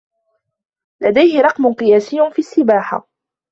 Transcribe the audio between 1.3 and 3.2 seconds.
رقم قياسي في السباحة.